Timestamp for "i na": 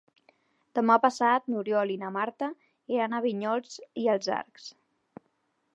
1.95-2.09